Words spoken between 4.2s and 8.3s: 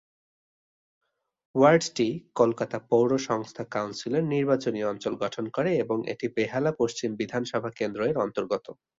নির্বাচনী অঞ্চল গঠন করে এবং এটি বেহালা পশ্চিম বিধানসভা কেন্দ্র এর